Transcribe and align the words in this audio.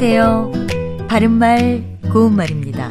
안녕하세요. 0.00 0.52
바른말, 1.08 1.82
고운말입니다. 2.12 2.88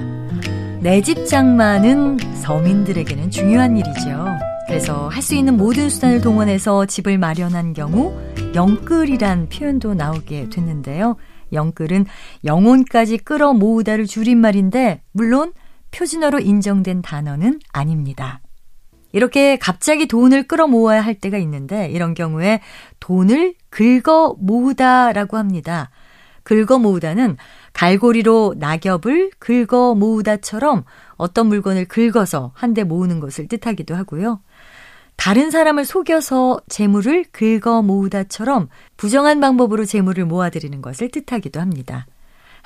내집 0.82 1.26
장만은 1.26 2.18
서민들에게는 2.36 3.32
중요한 3.32 3.78
일이죠. 3.78 4.26
그래서 4.68 5.08
할 5.08 5.24
수 5.24 5.34
있는 5.34 5.56
모든 5.56 5.88
수단을 5.88 6.20
동원해서 6.20 6.86
집을 6.86 7.18
마련한 7.18 7.72
경우 7.72 8.14
영끌이란 8.54 9.48
표현도 9.48 9.94
나오게 9.94 10.50
됐는데요. 10.50 11.16
영끌은 11.54 12.08
영혼까지 12.44 13.20
끌어 13.20 13.54
모으다를 13.54 14.06
줄임말인데 14.06 15.02
물론 15.14 15.54
표준어로 15.92 16.42
인정된 16.42 17.04
단어는 17.04 17.62
아닙니다. 17.72 18.42
이렇게 19.14 19.56
갑자기 19.56 20.10
돈을 20.10 20.44
끌어 20.44 20.68
모아야 20.68 21.00
할 21.00 21.16
때가 21.16 21.38
있는데 21.38 21.88
이런 21.90 22.14
경우에 22.14 22.60
돈을 23.00 23.54
긁어 23.70 24.36
모으다라고 24.38 25.38
합니다. 25.38 25.90
긁어 26.48 26.80
모으다는 26.80 27.36
갈고리로 27.74 28.56
낙엽을 28.58 29.32
긁어 29.38 29.96
모으다처럼 29.96 30.86
어떤 31.18 31.48
물건을 31.48 31.86
긁어서 31.90 32.52
한데 32.54 32.86
모으는 32.86 33.20
것을 33.20 33.50
뜻하기도 33.50 33.94
하고요. 33.94 34.40
다른 35.18 35.52
사람을 35.52 35.84
속여서 35.84 36.62
재물을 36.70 37.26
긁어 37.34 37.82
모으다처럼 37.82 38.70
부정한 38.96 39.42
방법으로 39.42 39.84
재물을 39.84 40.24
모아들이는 40.24 40.82
것을 40.82 41.10
뜻하기도 41.10 41.60
합니다. 41.60 42.08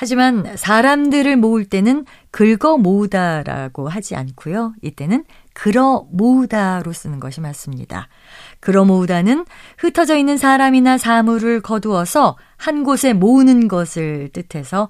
하지만 0.01 0.43
사람들을 0.55 1.37
모을 1.37 1.63
때는 1.63 2.05
긁어 2.31 2.79
모으다라고 2.79 3.87
하지 3.87 4.15
않고요. 4.15 4.73
이때는 4.81 5.25
그러 5.53 6.07
모으다로 6.11 6.91
쓰는 6.91 7.19
것이 7.19 7.39
맞습니다. 7.39 8.07
그러 8.59 8.83
모으다는 8.83 9.45
흩어져 9.77 10.17
있는 10.17 10.37
사람이나 10.37 10.97
사물을 10.97 11.61
거두어서 11.61 12.35
한 12.57 12.83
곳에 12.83 13.13
모으는 13.13 13.67
것을 13.67 14.31
뜻해서 14.33 14.89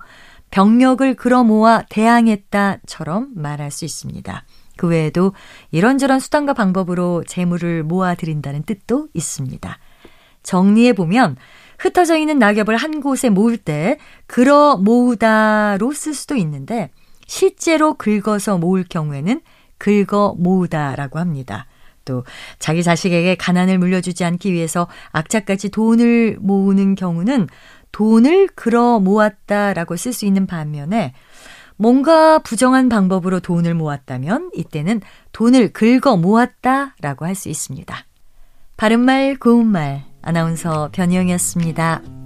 병력을 0.50 1.14
그러 1.16 1.44
모아 1.44 1.84
대항했다처럼 1.90 3.32
말할 3.36 3.70
수 3.70 3.84
있습니다. 3.84 4.46
그 4.78 4.88
외에도 4.88 5.34
이런저런 5.72 6.22
수단과 6.22 6.54
방법으로 6.54 7.26
재물을 7.28 7.84
모아들인다는 7.84 8.64
뜻도 8.64 9.10
있습니다. 9.14 9.78
정리해 10.44 10.94
보면 10.94 11.36
흩어져 11.82 12.16
있는 12.16 12.38
낙엽을 12.38 12.78
한 12.78 13.02
곳에 13.02 13.30
모을 13.30 13.58
때 13.58 13.98
그러 14.28 14.78
모으다로 14.78 15.92
쓸 15.94 16.14
수도 16.14 16.36
있는데 16.36 16.92
실제로 17.26 17.96
긁어서 17.96 18.60
모을 18.60 18.86
경우에는 18.88 19.42
긁어 19.80 20.36
모으다라고 20.38 21.18
합니다. 21.18 21.66
또 22.06 22.24
자기 22.60 22.84
자식에게 22.84 23.36
가난을 23.36 23.80
물려주지 23.80 24.24
않기 24.24 24.54
위해서 24.54 24.88
악착같이 25.12 25.70
돈을 25.70 26.38
모으는 26.40 26.94
경우는 26.94 27.48
돈을 27.92 28.50
그러 28.54 29.00
모았다라고 29.00 29.96
쓸 29.98 30.14
수 30.14 30.26
있는 30.26 30.46
반면에 30.46 31.14
뭔가 31.78 32.38
부정한 32.40 32.90
방법으로 32.90 33.40
돈을 33.40 33.74
모았다면 33.74 34.52
이때는 34.54 35.02
돈을 35.32 35.74
긁어 35.74 36.16
모았다라고 36.16 37.26
할 37.26 37.34
수 37.34 37.50
있습니다. 37.50 38.06
바른말 38.78 39.38
고운말 39.38 40.11
아나운서 40.22 40.90
변희영이었습니다. 40.92 42.21